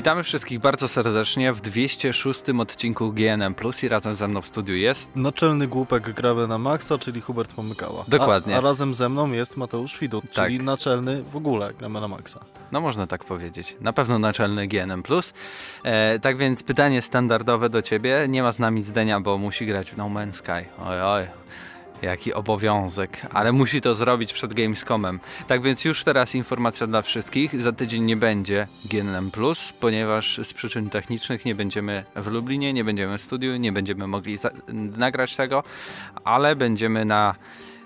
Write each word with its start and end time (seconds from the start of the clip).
Witamy 0.00 0.22
wszystkich 0.22 0.58
bardzo 0.58 0.88
serdecznie 0.88 1.52
w 1.52 1.60
206 1.60 2.42
odcinku 2.58 3.12
GNM 3.12 3.54
Plus 3.54 3.84
i 3.84 3.88
razem 3.88 4.16
ze 4.16 4.28
mną 4.28 4.40
w 4.40 4.46
studiu 4.46 4.76
jest 4.76 5.16
Naczelny 5.16 5.66
głupek 5.66 6.10
gramy 6.10 6.46
na 6.46 6.58
maksa, 6.58 6.98
czyli 6.98 7.20
Hubert 7.20 7.54
Pomykała. 7.54 8.04
Dokładnie. 8.08 8.54
A, 8.54 8.58
a 8.58 8.60
razem 8.60 8.94
ze 8.94 9.08
mną 9.08 9.32
jest 9.32 9.56
Mateusz 9.56 9.98
Widut, 9.98 10.24
Tak. 10.34 10.44
czyli 10.46 10.58
naczelny 10.58 11.22
w 11.22 11.36
ogóle 11.36 11.74
gramy 11.74 12.00
na 12.00 12.08
maksa. 12.08 12.40
No 12.72 12.80
można 12.80 13.06
tak 13.06 13.24
powiedzieć. 13.24 13.76
Na 13.80 13.92
pewno 13.92 14.18
naczelny 14.18 14.66
GNM+. 14.68 15.02
E, 15.84 16.18
tak 16.18 16.36
więc 16.36 16.62
pytanie 16.62 17.02
standardowe 17.02 17.70
do 17.70 17.82
ciebie. 17.82 18.26
Nie 18.28 18.42
ma 18.42 18.52
z 18.52 18.58
nami 18.58 18.82
Zdenia, 18.82 19.20
bo 19.20 19.38
musi 19.38 19.66
grać 19.66 19.90
w 19.90 19.96
No 19.96 20.04
Man's 20.04 20.32
Sky. 20.32 20.68
Oj, 20.86 21.00
oj. 21.02 21.26
Jaki 22.02 22.34
obowiązek, 22.34 23.26
ale 23.30 23.52
musi 23.52 23.80
to 23.80 23.94
zrobić 23.94 24.32
przed 24.32 24.54
Gamescomem. 24.54 25.20
Tak 25.46 25.62
więc 25.62 25.84
już 25.84 26.04
teraz 26.04 26.34
informacja 26.34 26.86
dla 26.86 27.02
wszystkich. 27.02 27.60
Za 27.60 27.72
tydzień 27.72 28.02
nie 28.02 28.16
będzie 28.16 28.66
GNM+, 28.84 29.30
ponieważ 29.80 30.40
z 30.42 30.52
przyczyn 30.52 30.90
technicznych 30.90 31.44
nie 31.44 31.54
będziemy 31.54 32.04
w 32.16 32.26
Lublinie, 32.26 32.72
nie 32.72 32.84
będziemy 32.84 33.18
w 33.18 33.22
studiu, 33.22 33.56
nie 33.56 33.72
będziemy 33.72 34.06
mogli 34.06 34.38
nagrać 34.96 35.36
tego, 35.36 35.62
ale 36.24 36.56
będziemy 36.56 37.04
na 37.04 37.34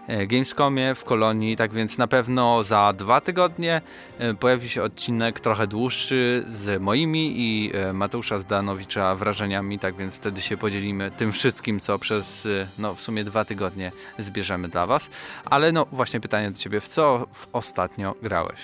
Gamescomie 0.08 0.94
w 0.94 1.04
Kolonii, 1.04 1.56
tak 1.56 1.72
więc 1.72 1.98
na 1.98 2.06
pewno 2.06 2.64
za 2.64 2.92
dwa 2.92 3.20
tygodnie 3.20 3.80
e, 4.18 4.34
pojawi 4.34 4.68
się 4.68 4.82
odcinek 4.82 5.40
trochę 5.40 5.66
dłuższy 5.66 6.44
z 6.46 6.82
moimi 6.82 7.34
i 7.36 7.72
e, 7.74 7.92
Mateusza 7.92 8.38
Zdanowicza 8.38 9.14
wrażeniami, 9.14 9.78
tak 9.78 9.96
więc 9.96 10.16
wtedy 10.16 10.40
się 10.40 10.56
podzielimy 10.56 11.10
tym 11.10 11.32
wszystkim, 11.32 11.80
co 11.80 11.98
przez 11.98 12.46
e, 12.46 12.66
no, 12.78 12.94
w 12.94 13.00
sumie 13.00 13.24
dwa 13.24 13.44
tygodnie 13.44 13.92
zbierzemy 14.18 14.68
dla 14.68 14.86
Was. 14.86 15.10
Ale 15.44 15.72
no 15.72 15.86
właśnie 15.92 16.20
pytanie 16.20 16.50
do 16.50 16.58
Ciebie, 16.58 16.80
w 16.80 16.88
co 16.88 17.26
w 17.32 17.46
ostatnio 17.52 18.14
grałeś? 18.22 18.60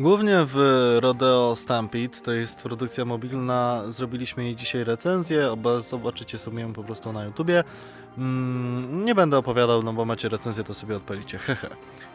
Głównie 0.00 0.36
w 0.46 0.56
Rodeo 1.00 1.56
Stampede, 1.56 2.20
to 2.24 2.32
jest 2.32 2.62
produkcja 2.62 3.04
mobilna, 3.04 3.82
zrobiliśmy 3.88 4.44
jej 4.44 4.56
dzisiaj 4.56 4.84
recenzję, 4.84 5.50
oba 5.50 5.80
zobaczycie 5.80 6.38
sobie 6.38 6.62
ją 6.62 6.72
po 6.72 6.84
prostu 6.84 7.12
na 7.12 7.24
YouTubie. 7.24 7.64
Mm, 8.18 9.04
nie 9.04 9.14
będę 9.14 9.38
opowiadał, 9.38 9.82
no 9.82 9.92
bo 9.92 10.04
macie 10.04 10.28
recenzję, 10.28 10.64
to 10.64 10.74
sobie 10.74 10.96
odpalicie, 10.96 11.38
hehe. 11.46 11.68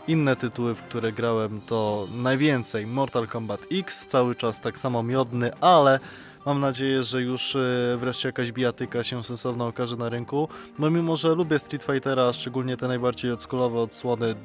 Inne 0.07 0.35
tytuły, 0.35 0.75
w 0.75 0.81
które 0.81 1.11
grałem 1.11 1.61
to 1.61 2.07
najwięcej 2.15 2.87
Mortal 2.87 3.27
Kombat 3.27 3.65
X, 3.71 4.07
cały 4.07 4.35
czas 4.35 4.61
tak 4.61 4.77
samo 4.77 5.03
miodny, 5.03 5.51
ale 5.61 5.99
mam 6.45 6.59
nadzieję, 6.59 7.03
że 7.03 7.21
już 7.21 7.55
e, 7.55 7.59
wreszcie 7.99 8.29
jakaś 8.29 8.51
bijatyka 8.51 9.03
się 9.03 9.23
sensowna 9.23 9.65
okaże 9.65 9.95
na 9.95 10.09
rynku. 10.09 10.47
No 10.79 10.89
mimo, 10.89 11.15
że 11.15 11.35
lubię 11.35 11.59
Street 11.59 11.83
Fightera, 11.83 12.33
szczególnie 12.33 12.77
te 12.77 12.87
najbardziej 12.87 13.31
odskulowe 13.31 13.79
odsłony, 13.79 14.35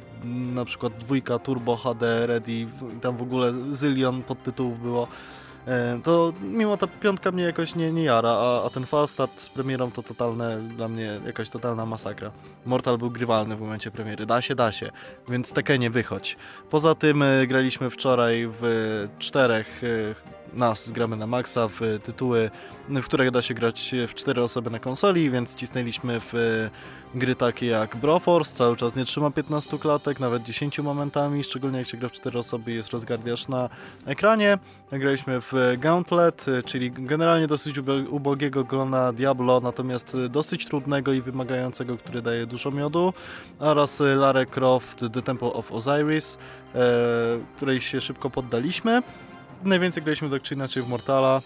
na 0.55 0.65
przykład 0.65 0.93
dwójka 0.99 1.39
Turbo 1.39 1.77
HD, 1.77 2.27
Ready, 2.27 2.67
tam 3.01 3.17
w 3.17 3.23
ogóle 3.23 3.53
zylion 3.71 4.23
podtytułów 4.23 4.83
było, 4.83 5.09
to 6.03 6.33
mimo 6.43 6.77
ta 6.77 6.87
piątka 6.87 7.33
mnie 7.33 7.45
jakoś 7.45 7.75
nie, 7.75 7.93
nie 7.93 8.03
jara, 8.03 8.31
a, 8.31 8.65
a 8.65 8.71
ten 8.71 8.87
fast 8.87 9.13
start 9.13 9.41
z 9.41 9.49
premierą 9.49 9.91
to 9.91 10.03
totalne, 10.03 10.61
dla 10.61 10.89
mnie 10.89 11.19
jakaś 11.27 11.49
totalna 11.51 11.87
masakra. 11.87 12.31
Mortal 12.67 12.99
był 12.99 13.11
grywalny 13.11 13.57
w 13.57 13.61
momencie 13.61 13.91
premiery, 13.91 14.27
da 14.27 14.43
się, 14.43 14.55
da 14.55 14.73
się, 14.73 14.91
więc 15.29 15.53
Tekenie 15.53 15.91
wychodź. 15.91 16.37
Poza 16.71 16.95
tym 16.95 17.23
e, 17.23 17.47
graliśmy 17.47 17.91
wczoraj 17.91 18.49
w 18.61 19.09
czterech 19.19 19.83
e, 19.85 20.42
nas 20.55 20.91
gramy 20.91 21.17
na 21.17 21.27
maksa 21.27 21.69
w 21.69 21.81
tytuły, 22.05 22.51
w 22.89 23.05
które 23.05 23.31
da 23.31 23.43
się 23.43 23.55
grać 23.55 23.95
w 24.09 24.15
cztery 24.15 24.43
osoby 24.43 24.71
na 24.71 24.79
konsoli, 24.79 25.31
więc 25.31 25.55
cisnęliśmy 25.55 26.21
w 26.21 26.35
e, 26.35 26.71
gry 27.15 27.35
takie 27.35 27.67
jak 27.67 27.97
Broforce, 27.97 28.55
cały 28.55 28.77
czas 28.77 28.97
nie 28.97 29.05
trzyma 29.05 29.31
15 29.31 29.79
klatek, 29.79 30.21
nawet 30.21 30.43
10 30.43 30.79
momentami, 30.79 31.45
szczególnie 31.45 31.79
jak 31.79 31.89
się 31.89 31.97
gra 31.97 32.09
w 32.09 32.13
cztery 32.13 32.39
osoby 32.39 32.73
jest 32.73 32.91
rozgardiasz 32.91 33.49
na 33.49 33.69
ekranie. 34.07 34.59
Graliśmy 34.93 35.41
w 35.41 35.53
Gauntlet, 35.79 36.47
e, 36.49 36.63
czyli 36.63 36.91
generalnie 36.93 37.47
dosyć 37.47 37.79
ubo- 37.79 38.09
ubogiego 38.11 38.65
klona 38.65 39.13
Diablo, 39.13 39.61
natomiast 39.61 40.15
e, 40.15 40.29
dosyć 40.29 40.67
trudnego 40.67 41.13
i 41.13 41.23
wymagającego, 41.23 41.99
który 41.99 42.23
daje 42.23 42.47
dużo 42.47 42.71
miodu, 42.71 43.13
oraz 43.59 44.01
e, 44.01 44.15
Lara 44.15 44.47
Croft 44.47 44.99
The 45.13 45.23
Temple 45.23 45.53
of 45.53 45.73
Osiris, 45.73 46.39
e, 46.75 46.79
której 47.57 47.81
się 47.81 48.01
szybko 48.01 48.31
poddaliśmy. 48.31 49.03
Najwięcej 49.65 50.03
graliśmy 50.03 50.31
tak 50.31 50.43
czy 50.43 50.55
inaczej 50.55 50.83
w 50.83 50.89
Mortala. 50.89 51.43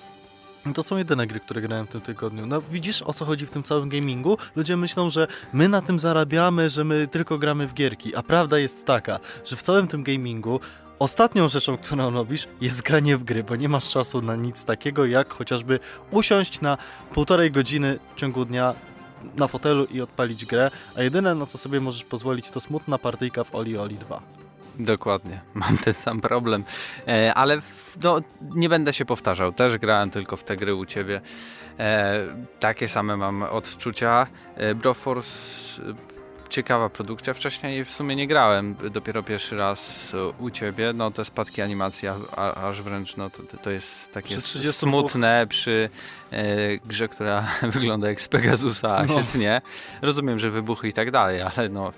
To 0.74 0.82
są 0.82 0.96
jedyne 0.96 1.26
gry, 1.26 1.40
które 1.40 1.60
grałem 1.60 1.86
w 1.86 1.90
tym 1.90 2.00
tygodniu. 2.00 2.46
No 2.46 2.62
widzisz 2.62 3.02
o 3.02 3.12
co 3.12 3.24
chodzi 3.24 3.46
w 3.46 3.50
tym 3.50 3.62
całym 3.62 3.88
gamingu? 3.88 4.38
Ludzie 4.56 4.76
myślą, 4.76 5.10
że 5.10 5.26
my 5.52 5.68
na 5.68 5.80
tym 5.80 5.98
zarabiamy, 5.98 6.70
że 6.70 6.84
my 6.84 7.08
tylko 7.08 7.38
gramy 7.38 7.66
w 7.66 7.74
gierki, 7.74 8.16
a 8.16 8.22
prawda 8.22 8.58
jest 8.58 8.84
taka, 8.84 9.20
że 9.44 9.56
w 9.56 9.62
całym 9.62 9.88
tym 9.88 10.02
gamingu 10.02 10.60
ostatnią 10.98 11.48
rzeczą, 11.48 11.76
którą 11.76 12.10
robisz 12.10 12.48
jest 12.60 12.82
granie 12.82 13.16
w 13.16 13.24
gry, 13.24 13.44
bo 13.44 13.56
nie 13.56 13.68
masz 13.68 13.88
czasu 13.88 14.22
na 14.22 14.36
nic 14.36 14.64
takiego 14.64 15.06
jak 15.06 15.34
chociażby 15.34 15.80
usiąść 16.10 16.60
na 16.60 16.78
półtorej 17.14 17.50
godziny 17.50 17.98
w 18.14 18.20
ciągu 18.20 18.44
dnia 18.44 18.74
na 19.36 19.48
fotelu 19.48 19.84
i 19.84 20.00
odpalić 20.00 20.46
grę, 20.46 20.70
a 20.96 21.02
jedyne 21.02 21.34
na 21.34 21.46
co 21.46 21.58
sobie 21.58 21.80
możesz 21.80 22.04
pozwolić 22.04 22.50
to 22.50 22.60
smutna 22.60 22.98
partyjka 22.98 23.44
w 23.44 23.54
Oli 23.54 23.78
Oli 23.78 23.96
2. 23.96 24.45
Dokładnie, 24.78 25.40
mam 25.54 25.78
ten 25.78 25.94
sam 25.94 26.20
problem, 26.20 26.64
e, 27.08 27.34
ale 27.34 27.60
no, 28.02 28.20
nie 28.54 28.68
będę 28.68 28.92
się 28.92 29.04
powtarzał, 29.04 29.52
też 29.52 29.78
grałem 29.78 30.10
tylko 30.10 30.36
w 30.36 30.44
te 30.44 30.56
gry 30.56 30.74
u 30.74 30.86
Ciebie. 30.86 31.20
E, 31.78 32.20
takie 32.60 32.88
same 32.88 33.16
mam 33.16 33.42
odczucia. 33.42 34.26
E, 34.56 34.74
Broforce, 34.74 35.82
e, 35.82 36.16
ciekawa 36.48 36.88
produkcja, 36.88 37.34
wcześniej 37.34 37.84
w 37.84 37.90
sumie 37.90 38.16
nie 38.16 38.26
grałem, 38.26 38.74
dopiero 38.90 39.22
pierwszy 39.22 39.56
raz 39.56 40.12
u 40.38 40.50
Ciebie, 40.50 40.92
no 40.94 41.10
te 41.10 41.24
spadki 41.24 41.62
animacji, 41.62 42.08
a, 42.36 42.54
aż 42.68 42.82
wręcz 42.82 43.16
no, 43.16 43.30
to, 43.30 43.42
to 43.62 43.70
jest 43.70 44.12
takie 44.12 44.28
Przy 44.28 44.36
s- 44.38 44.44
32 44.44 44.72
smutne 44.72 45.46
przy 45.48 45.90
e, 46.30 46.78
grze, 46.78 47.08
która 47.08 47.44
wygląda 47.62 48.08
jak 48.08 48.20
z 48.20 48.28
Pegasusa, 48.28 48.96
a 48.96 49.02
No. 49.04 49.14
się 49.14 49.24
tnie. 49.24 49.60
Rozumiem, 50.02 50.38
że 50.38 50.50
wybuchy 50.50 50.88
i 50.88 50.92
tak 50.92 51.10
dalej, 51.10 51.42
ale 51.42 51.68
no... 51.68 51.92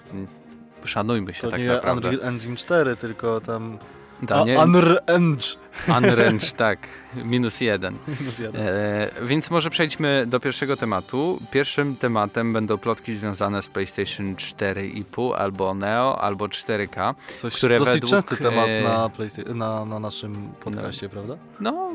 Szanujmy 0.84 1.34
się 1.34 1.40
To 1.40 1.50
tak 1.50 1.60
nie 1.60 1.66
naprawdę. 1.66 2.08
Unreal 2.08 2.28
Engine 2.28 2.56
4, 2.56 2.96
tylko 2.96 3.40
tam 3.40 3.78
Ta, 4.26 4.40
A, 4.40 4.44
nie, 4.44 4.58
Unreal 4.58 5.00
Engine. 5.06 5.58
Unrange, 5.98 6.50
tak, 6.56 6.78
minus 7.14 7.60
jeden. 7.60 7.96
Zjadę. 8.36 8.58
E, 8.58 9.26
więc 9.26 9.50
może 9.50 9.70
przejdźmy 9.70 10.24
do 10.26 10.40
pierwszego 10.40 10.76
tematu. 10.76 11.38
Pierwszym 11.50 11.96
tematem 11.96 12.52
będą 12.52 12.78
plotki 12.78 13.14
związane 13.14 13.62
z 13.62 13.68
PlayStation 13.68 14.34
4,5 14.34 15.34
albo 15.36 15.74
Neo, 15.74 16.20
albo 16.20 16.46
4K. 16.46 17.14
Coś 17.36 17.56
które 17.56 17.78
dosyć 17.78 17.94
według, 17.94 18.10
częsty 18.10 18.36
temat 18.36 18.68
e, 18.68 18.82
na, 18.82 19.08
PlayStation, 19.08 19.58
na, 19.58 19.84
na 19.84 19.98
naszym 19.98 20.52
podcaście, 20.60 21.08
prawda? 21.08 21.36
No, 21.60 21.90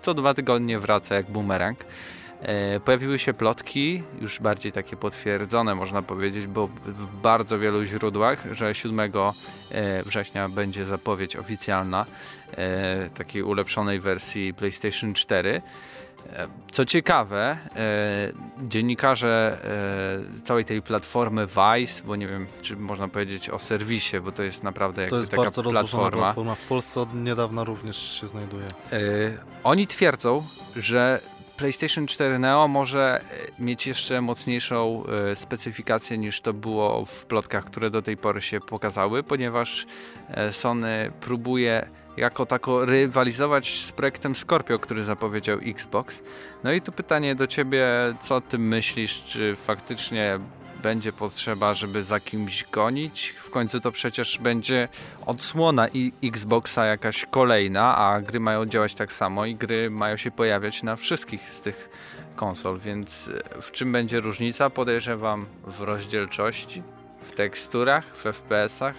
co 0.00 0.14
dwa 0.14 0.34
tygodnie 0.34 0.78
wraca 0.78 1.14
jak 1.14 1.30
bumerang. 1.30 1.78
E, 2.42 2.80
pojawiły 2.80 3.18
się 3.18 3.34
plotki, 3.34 4.02
już 4.20 4.40
bardziej 4.40 4.72
takie 4.72 4.96
potwierdzone 4.96 5.74
można 5.74 6.02
powiedzieć, 6.02 6.46
bo 6.46 6.66
w 6.86 7.06
bardzo 7.22 7.58
wielu 7.58 7.84
źródłach, 7.84 8.44
że 8.50 8.74
7 8.74 9.00
e, 9.00 10.02
września 10.02 10.48
będzie 10.48 10.84
zapowiedź 10.84 11.36
oficjalna 11.36 12.06
e, 12.56 13.10
takiej 13.10 13.42
ulepszonej 13.42 14.00
wersji 14.00 14.54
PlayStation 14.54 15.14
4. 15.14 15.62
E, 16.32 16.48
Co 16.72 16.84
ciekawe, 16.84 17.58
dziennikarze 18.62 19.58
całej 20.42 20.64
tej 20.64 20.82
platformy 20.82 21.46
Vice, 21.46 22.02
bo 22.04 22.16
nie 22.16 22.28
wiem, 22.28 22.46
czy 22.62 22.76
można 22.76 23.08
powiedzieć 23.08 23.50
o 23.50 23.58
serwisie, 23.58 24.20
bo 24.20 24.32
to 24.32 24.42
jest 24.42 24.62
naprawdę 24.62 24.96
To 24.96 25.02
jakby 25.02 25.16
jest 25.16 25.30
taka 25.30 25.42
bardzo 25.42 25.62
platforma. 25.62 26.18
platforma. 26.18 26.54
W 26.54 26.66
Polsce 26.66 27.00
od 27.00 27.14
niedawna 27.14 27.64
również 27.64 28.20
się 28.20 28.26
znajduje. 28.26 28.66
Oni 29.64 29.86
twierdzą, 29.86 30.46
że 30.76 31.20
PlayStation 31.56 32.06
4 32.06 32.38
Neo 32.38 32.68
może 32.68 33.20
e, 33.20 33.62
mieć 33.62 33.86
jeszcze 33.86 34.20
mocniejszą 34.20 35.04
e, 35.30 35.36
specyfikację 35.36 36.18
niż 36.18 36.40
to 36.40 36.52
było 36.52 37.04
w 37.04 37.24
plotkach, 37.24 37.64
które 37.64 37.90
do 37.90 38.02
tej 38.02 38.16
pory 38.16 38.40
się 38.40 38.60
pokazały, 38.60 39.22
ponieważ 39.22 39.86
e, 40.28 40.52
Sony 40.52 41.12
próbuje 41.20 41.88
jako 42.16 42.46
tako 42.46 42.84
rywalizować 42.84 43.80
z 43.80 43.92
projektem 43.92 44.34
Scorpio, 44.34 44.78
który 44.78 45.04
zapowiedział 45.04 45.58
Xbox. 45.58 46.22
No 46.64 46.72
i 46.72 46.80
tu 46.80 46.92
pytanie 46.92 47.34
do 47.34 47.46
ciebie, 47.46 47.88
co 48.20 48.40
ty 48.40 48.58
myślisz, 48.58 49.24
czy 49.24 49.56
faktycznie 49.56 50.38
będzie 50.82 51.12
potrzeba, 51.12 51.74
żeby 51.74 52.04
za 52.04 52.20
kimś 52.20 52.64
gonić? 52.72 53.34
W 53.38 53.50
końcu 53.50 53.80
to 53.80 53.92
przecież 53.92 54.38
będzie 54.38 54.88
odsłona 55.26 55.88
i 55.88 56.12
Xboxa 56.24 56.84
jakaś 56.84 57.26
kolejna, 57.30 57.96
a 57.96 58.20
gry 58.20 58.40
mają 58.40 58.66
działać 58.66 58.94
tak 58.94 59.12
samo 59.12 59.46
i 59.46 59.54
gry 59.54 59.90
mają 59.90 60.16
się 60.16 60.30
pojawiać 60.30 60.82
na 60.82 60.96
wszystkich 60.96 61.50
z 61.50 61.60
tych 61.60 61.88
konsol, 62.36 62.78
więc 62.78 63.30
e, 63.56 63.62
w 63.62 63.72
czym 63.72 63.92
będzie 63.92 64.20
różnica? 64.20 64.70
Podejrzewam 64.70 65.46
w 65.66 65.80
rozdzielczości, 65.80 66.82
w 67.22 67.34
teksturach, 67.34 68.16
w 68.16 68.24
FPS-ach 68.24 68.94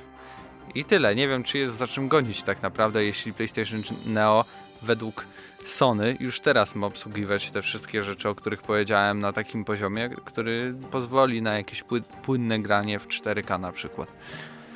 i 0.75 0.85
tyle. 0.85 1.15
Nie 1.15 1.27
wiem, 1.27 1.43
czy 1.43 1.57
jest 1.57 1.77
za 1.77 1.87
czym 1.87 2.07
gonić 2.07 2.43
tak 2.43 2.61
naprawdę, 2.61 3.03
jeśli 3.03 3.33
PlayStation 3.33 3.83
Neo 4.05 4.45
według 4.83 5.25
Sony 5.65 6.17
już 6.19 6.39
teraz 6.39 6.75
ma 6.75 6.87
obsługiwać 6.87 7.51
te 7.51 7.61
wszystkie 7.61 8.03
rzeczy, 8.03 8.29
o 8.29 8.35
których 8.35 8.61
powiedziałem 8.61 9.19
na 9.19 9.33
takim 9.33 9.65
poziomie, 9.65 10.09
który 10.25 10.75
pozwoli 10.91 11.41
na 11.41 11.57
jakieś 11.57 11.83
pły- 11.83 12.01
płynne 12.01 12.59
granie 12.59 12.99
w 12.99 13.07
4K 13.07 13.59
na 13.59 13.71
przykład. 13.71 14.11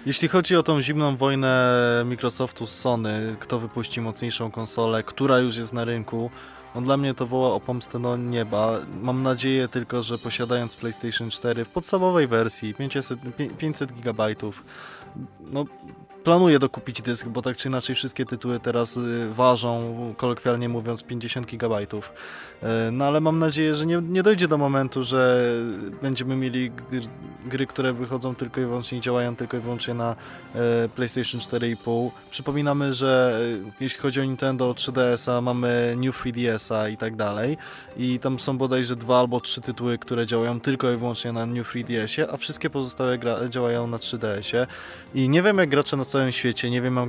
Jeśli 0.05 0.27
chodzi 0.27 0.55
o 0.55 0.63
tą 0.63 0.81
zimną 0.81 1.15
wojnę 1.17 1.77
Microsoftu 2.05 2.67
z 2.67 2.75
Sony, 2.75 3.35
kto 3.39 3.59
wypuści 3.59 4.01
mocniejszą 4.01 4.51
konsolę, 4.51 5.03
która 5.03 5.39
już 5.39 5.57
jest 5.57 5.73
na 5.73 5.85
rynku, 5.85 6.31
no 6.75 6.81
dla 6.81 6.97
mnie 6.97 7.13
to 7.13 7.27
woła 7.27 7.53
o 7.53 7.59
pomstę 7.59 8.01
do 8.01 8.17
nieba. 8.17 8.79
Mam 9.01 9.23
nadzieję 9.23 9.67
tylko, 9.67 10.03
że 10.03 10.17
posiadając 10.17 10.75
PlayStation 10.75 11.29
4 11.29 11.65
w 11.65 11.69
podstawowej 11.69 12.27
wersji 12.27 12.73
500, 12.73 13.19
500 13.57 13.91
GB, 13.91 14.27
no 15.39 15.65
planuję 16.27 16.59
dokupić 16.59 17.01
dysk, 17.01 17.27
bo 17.27 17.41
tak 17.41 17.57
czy 17.57 17.67
inaczej 17.67 17.95
wszystkie 17.95 18.25
tytuły 18.25 18.59
teraz 18.59 18.97
y, 18.97 19.33
ważą, 19.33 19.95
kolokwialnie 20.17 20.69
mówiąc, 20.69 21.03
50 21.03 21.47
GB. 21.47 21.81
Y, 21.81 21.87
no 22.91 23.05
ale 23.05 23.21
mam 23.21 23.39
nadzieję, 23.39 23.75
że 23.75 23.85
nie, 23.85 24.01
nie 24.01 24.23
dojdzie 24.23 24.47
do 24.47 24.57
momentu, 24.57 25.03
że 25.03 25.51
będziemy 26.01 26.35
mieli 26.35 26.71
gry, 27.45 27.67
które 27.67 27.93
wychodzą 27.93 28.35
tylko 28.35 28.61
i 28.61 28.65
wyłącznie, 28.65 29.01
działają 29.01 29.35
tylko 29.35 29.57
i 29.57 29.59
wyłącznie 29.59 29.93
na 29.93 30.15
e, 30.55 30.89
PlayStation 30.89 31.41
4,5. 31.41 32.11
Przypominamy, 32.31 32.93
że 32.93 33.39
jeśli 33.79 34.01
chodzi 34.01 34.21
o 34.21 34.23
Nintendo 34.23 34.71
3DS-a, 34.71 35.41
mamy 35.41 35.95
New 35.97 36.23
3DS-a 36.23 36.89
i 36.89 36.97
tak 36.97 37.15
dalej. 37.15 37.57
I 37.97 38.19
tam 38.19 38.39
są 38.39 38.57
bodajże 38.57 38.95
dwa 38.95 39.19
albo 39.19 39.41
trzy 39.41 39.61
tytuły, 39.61 39.97
które 39.97 40.25
działają 40.25 40.59
tylko 40.59 40.91
i 40.91 40.97
wyłącznie 40.97 41.31
na 41.31 41.45
New 41.45 41.73
3DS-ie, 41.73 42.31
a 42.31 42.37
wszystkie 42.37 42.69
pozostałe 42.69 43.19
działają 43.49 43.87
na 43.87 43.97
3DS-ie. 43.97 44.67
I 45.13 45.29
nie 45.29 45.41
wiem 45.41 45.57
jak 45.57 45.69
gracze 45.69 45.97
na 45.97 46.03
całym 46.17 46.31
świecie, 46.31 46.69
nie 46.69 46.81
wiem 46.81 46.99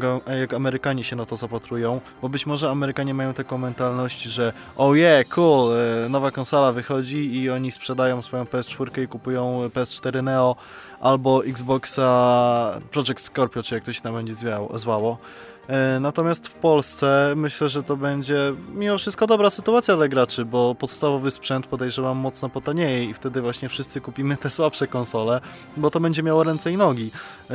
jak 0.40 0.55
Amerykanie 0.55 1.05
się 1.05 1.16
na 1.16 1.26
to 1.26 1.37
zapatrują, 1.37 2.00
bo 2.22 2.28
być 2.28 2.46
może 2.46 2.70
Amerykanie 2.70 3.14
mają 3.14 3.34
taką 3.34 3.58
mentalność, 3.58 4.22
że 4.22 4.52
oh 4.76 4.96
yeah, 4.96 5.28
cool, 5.28 5.72
e, 5.76 6.08
nowa 6.08 6.31
konsola 6.31 6.72
wychodzi 6.72 7.34
i 7.34 7.50
oni 7.50 7.70
sprzedają 7.70 8.22
swoją 8.22 8.44
PS4 8.44 9.02
i 9.02 9.08
kupują 9.08 9.69
PS4 9.69 10.22
Neo 10.22 10.56
albo 11.00 11.44
Xboxa 11.44 12.81
Project 12.90 13.20
Scorpio, 13.20 13.62
czy 13.62 13.75
jak 13.75 13.84
to 13.84 13.93
się 13.93 14.00
tam 14.00 14.14
będzie 14.14 14.34
zwało. 14.75 15.19
E, 15.69 16.00
natomiast 16.00 16.49
w 16.49 16.55
Polsce 16.55 17.32
myślę, 17.37 17.69
że 17.69 17.82
to 17.82 17.97
będzie 17.97 18.55
mimo 18.75 18.99
wszystko 18.99 19.26
dobra 19.26 19.50
sytuacja 19.50 19.97
dla 19.97 20.09
graczy, 20.09 20.44
bo 20.44 20.75
podstawowy 20.75 21.31
sprzęt 21.31 21.67
podejrzewam 21.67 22.17
mocno 22.17 22.49
potanieje 22.49 23.05
i 23.05 23.15
wtedy 23.15 23.41
właśnie 23.41 23.69
wszyscy 23.69 24.00
kupimy 24.00 24.37
te 24.37 24.50
słabsze 24.50 24.87
konsole, 24.87 25.41
bo 25.76 25.91
to 25.91 26.00
będzie 26.00 26.23
miało 26.23 26.44
ręce 26.44 26.73
i 26.73 26.76
nogi. 26.76 27.11
E, 27.50 27.55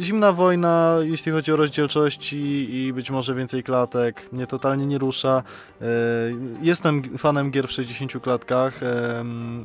zimna 0.00 0.32
wojna, 0.32 0.96
jeśli 1.00 1.32
chodzi 1.32 1.52
o 1.52 1.56
rozdzielczości 1.56 2.68
i 2.74 2.92
być 2.92 3.10
może 3.10 3.34
więcej 3.34 3.62
klatek, 3.62 4.32
mnie 4.32 4.46
totalnie 4.46 4.86
nie 4.86 4.98
rusza. 4.98 5.42
E, 5.80 5.84
jestem 6.62 7.18
fanem 7.18 7.50
gier 7.50 7.68
w 7.68 7.72
60 7.72 8.12
klatkach. 8.22 8.80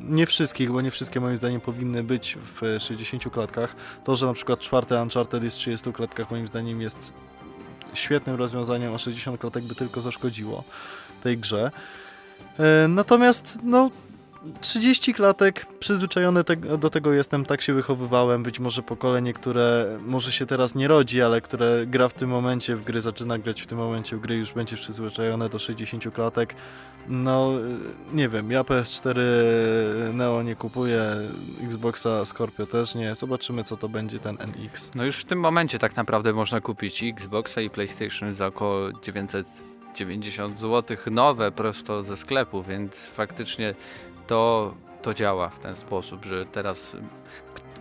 Nie 0.09 0.25
wszystkich, 0.25 0.71
bo 0.71 0.81
nie 0.81 0.91
wszystkie 0.91 1.19
moim 1.19 1.38
zdaniem 1.38 1.62
powinny 1.62 2.03
być 2.03 2.38
w 2.62 2.77
60 2.79 3.29
klatkach. 3.29 3.75
To, 4.03 4.15
że 4.15 4.25
na 4.25 4.33
przykład 4.33 4.59
czwarte 4.59 5.01
Uncharted 5.01 5.44
jest 5.44 5.57
w 5.57 5.59
30 5.59 5.94
klatkach 5.94 6.31
moim 6.31 6.47
zdaniem 6.47 6.81
jest 6.81 7.13
świetnym 7.97 8.35
rozwiązaniem, 8.35 8.95
a 8.95 8.97
60 8.97 9.39
klatek 9.39 9.63
by 9.63 9.75
tylko 9.75 10.01
zaszkodziło 10.01 10.63
tej 11.23 11.38
grze. 11.38 11.71
E, 12.59 12.88
natomiast, 12.88 13.59
no, 13.63 13.91
30 14.61 15.13
klatek, 15.13 15.65
przyzwyczajony 15.79 16.44
te, 16.44 16.55
do 16.55 16.89
tego 16.89 17.13
jestem, 17.13 17.45
tak 17.45 17.61
się 17.61 17.73
wychowywałem. 17.73 18.44
Być 18.44 18.59
może 18.59 18.81
pokolenie, 18.81 19.33
które 19.33 19.97
może 20.05 20.31
się 20.31 20.45
teraz 20.45 20.75
nie 20.75 20.88
rodzi, 20.88 21.21
ale 21.21 21.41
które 21.41 21.85
gra 21.85 22.09
w 22.09 22.13
tym 22.13 22.29
momencie 22.29 22.75
w 22.75 22.83
gry, 22.83 23.01
zaczyna 23.01 23.38
grać 23.38 23.61
w 23.61 23.67
tym 23.67 23.77
momencie 23.77 24.15
w 24.15 24.19
gry, 24.19 24.35
już 24.35 24.53
będzie 24.53 24.75
przyzwyczajone 24.75 25.49
do 25.49 25.59
60 25.59 26.13
klatek. 26.13 26.55
No, 27.07 27.51
nie 28.13 28.29
wiem, 28.29 28.51
ja 28.51 28.61
PS4 28.61 29.19
Neo 30.13 30.44
nie 30.44 30.55
kupuję, 30.55 31.01
Xboxa 31.63 32.25
Scorpio 32.25 32.65
też 32.65 32.95
nie. 32.95 33.15
Zobaczymy, 33.15 33.63
co 33.63 33.77
to 33.77 33.89
będzie 33.89 34.19
ten 34.19 34.38
NX. 34.39 34.91
No 34.95 35.05
już 35.05 35.17
w 35.17 35.25
tym 35.25 35.39
momencie 35.39 35.79
tak 35.79 35.95
naprawdę 35.95 36.33
można 36.33 36.61
kupić 36.61 37.03
Xboxa 37.03 37.61
i 37.61 37.69
PlayStation 37.69 38.33
za 38.33 38.47
około 38.47 38.91
990 38.91 40.57
zł 40.57 40.97
nowe 41.11 41.51
prosto 41.51 42.03
ze 42.03 42.17
sklepu, 42.17 42.63
więc 42.63 43.07
faktycznie 43.07 43.75
to, 44.27 44.74
to 45.01 45.13
działa 45.13 45.50
w 45.50 45.59
ten 45.59 45.75
sposób, 45.75 46.25
że 46.25 46.45
teraz 46.45 46.97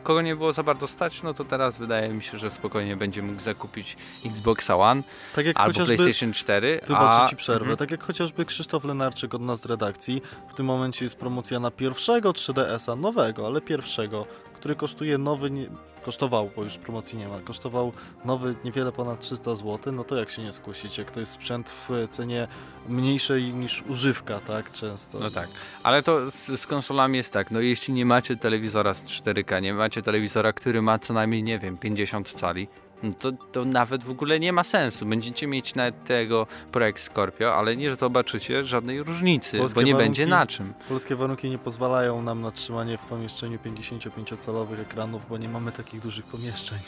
kogo 0.06 0.22
nie 0.22 0.36
było 0.36 0.52
za 0.52 0.62
bardzo 0.62 0.88
stać, 0.88 1.22
no 1.22 1.34
to 1.34 1.44
teraz 1.44 1.78
wydaje 1.78 2.08
mi 2.08 2.22
się, 2.22 2.38
że 2.38 2.50
spokojnie 2.50 2.96
będzie 2.96 3.22
mógł 3.22 3.40
zakupić 3.40 3.96
Xboxa 4.26 4.76
One 4.76 5.02
tak 5.34 5.46
jak 5.46 5.60
albo 5.60 5.84
PlayStation 5.84 6.32
4. 6.32 6.80
Wybaczcie 6.86 7.22
a... 7.22 7.28
ci 7.28 7.36
przerwę. 7.36 7.60
Mhm. 7.60 7.76
Tak 7.76 7.90
jak 7.90 8.02
chociażby 8.02 8.44
Krzysztof 8.44 8.84
Lenarczyk 8.84 9.34
od 9.34 9.42
nas 9.42 9.60
z 9.60 9.66
redakcji. 9.66 10.22
W 10.48 10.54
tym 10.54 10.66
momencie 10.66 11.04
jest 11.04 11.16
promocja 11.16 11.60
na 11.60 11.70
pierwszego 11.70 12.30
3DS-a, 12.30 12.96
nowego, 12.96 13.46
ale 13.46 13.60
pierwszego, 13.60 14.26
który 14.66 14.76
kosztuje 14.76 15.18
nowy, 15.18 15.50
nie, 15.50 15.66
kosztował, 16.04 16.50
bo 16.56 16.64
już 16.64 16.76
promocji 16.76 17.18
nie 17.18 17.28
ma, 17.28 17.40
kosztował 17.40 17.92
nowy 18.24 18.54
niewiele 18.64 18.92
ponad 18.92 19.20
300 19.20 19.54
zł, 19.54 19.92
no 19.92 20.04
to 20.04 20.16
jak 20.16 20.30
się 20.30 20.42
nie 20.42 20.52
skusić, 20.52 20.98
jak 20.98 21.10
to 21.10 21.20
jest 21.20 21.32
sprzęt 21.32 21.70
w 21.70 22.08
cenie 22.10 22.48
mniejszej 22.88 23.54
niż 23.54 23.82
używka, 23.82 24.40
tak, 24.40 24.72
często. 24.72 25.18
No 25.18 25.30
tak, 25.30 25.48
ale 25.82 26.02
to 26.02 26.30
z, 26.30 26.60
z 26.60 26.66
konsolami 26.66 27.16
jest 27.16 27.32
tak, 27.32 27.50
no 27.50 27.60
jeśli 27.60 27.94
nie 27.94 28.06
macie 28.06 28.36
telewizora 28.36 28.94
z 28.94 29.08
4K, 29.08 29.62
nie 29.62 29.74
macie 29.74 30.02
telewizora, 30.02 30.52
który 30.52 30.82
ma 30.82 30.98
co 30.98 31.14
najmniej, 31.14 31.42
nie 31.42 31.58
wiem, 31.58 31.78
50 31.78 32.32
cali, 32.32 32.68
no 33.02 33.12
to, 33.18 33.32
to 33.32 33.64
nawet 33.64 34.04
w 34.04 34.10
ogóle 34.10 34.40
nie 34.40 34.52
ma 34.52 34.64
sensu. 34.64 35.06
Będziecie 35.06 35.46
mieć 35.46 35.74
nawet 35.74 36.04
tego 36.04 36.46
projekt 36.72 37.00
Scorpio, 37.00 37.54
ale 37.54 37.76
nie 37.76 37.96
zobaczycie 37.96 38.64
żadnej 38.64 39.02
różnicy, 39.02 39.58
polskie 39.58 39.80
bo 39.80 39.86
nie 39.86 39.92
warunki, 39.92 40.08
będzie 40.08 40.26
na 40.26 40.46
czym. 40.46 40.74
Polskie 40.88 41.16
warunki 41.16 41.50
nie 41.50 41.58
pozwalają 41.58 42.22
nam 42.22 42.40
na 42.40 42.50
trzymanie 42.50 42.98
w 42.98 43.02
pomieszczeniu 43.02 43.58
55-calowych 43.58 44.80
ekranów, 44.80 45.22
bo 45.28 45.38
nie 45.38 45.48
mamy 45.48 45.72
takich 45.72 46.00
dużych 46.00 46.24
pomieszczeń. 46.24 46.78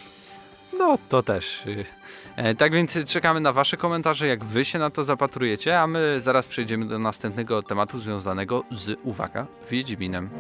No, 0.79 0.99
to 1.09 1.23
też. 1.23 1.63
E, 2.37 2.55
tak 2.55 2.73
więc 2.73 2.99
czekamy 3.07 3.41
na 3.41 3.53
Wasze 3.53 3.77
komentarze, 3.77 4.27
jak 4.27 4.45
Wy 4.45 4.65
się 4.65 4.79
na 4.79 4.91
to 4.91 5.05
zapatrujecie, 5.05 5.81
a 5.81 5.87
my 5.87 6.21
zaraz 6.21 6.49
przejdziemy 6.49 6.87
do 6.87 6.99
następnego 6.99 7.63
tematu 7.63 7.99
związanego 7.99 8.65
z, 8.71 8.99
uwaga, 9.03 9.47
Wiedźminem. 9.71 10.31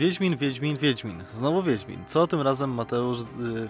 Wiedźmin, 0.00 0.36
Wiedźmin, 0.36 0.76
Wiedźmin. 0.76 1.22
Znowu 1.32 1.62
Wiedźmin. 1.62 1.98
Co 2.06 2.26
tym 2.26 2.40
razem 2.40 2.70
Mateusz 2.70 3.18
yy, 3.18 3.68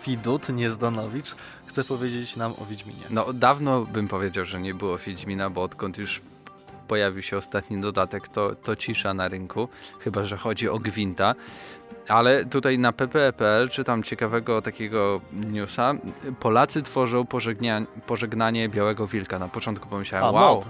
Fidut, 0.00 0.48
nie 0.48 0.70
Zdanowicz, 0.70 1.34
chce 1.66 1.84
powiedzieć 1.84 2.36
nam 2.36 2.54
o 2.62 2.66
Wiedźminie? 2.66 3.02
No, 3.10 3.32
dawno 3.32 3.84
bym 3.84 4.08
powiedział, 4.08 4.44
że 4.44 4.60
nie 4.60 4.74
było 4.74 4.98
Wiedźmina, 4.98 5.50
bo 5.50 5.62
odkąd 5.62 5.98
już 5.98 6.20
pojawił 6.88 7.22
się 7.22 7.36
ostatni 7.36 7.80
dodatek, 7.80 8.28
to, 8.28 8.54
to 8.54 8.76
cisza 8.76 9.14
na 9.14 9.28
rynku, 9.28 9.68
chyba 10.00 10.24
że 10.24 10.36
chodzi 10.36 10.68
o 10.68 10.78
Gwinta. 10.78 11.34
Ale 12.08 12.44
tutaj 12.44 12.78
na 12.78 12.92
pp.pl 12.92 13.68
czytam 13.68 14.02
ciekawego 14.02 14.62
takiego 14.62 15.20
newsa. 15.32 15.94
Polacy 16.40 16.82
tworzą 16.82 17.26
pożegnanie 18.06 18.68
Białego 18.68 19.06
Wilka. 19.06 19.38
Na 19.38 19.48
początku 19.48 19.88
pomyślałem, 19.88 20.28
A, 20.28 20.30
wow, 20.30 20.64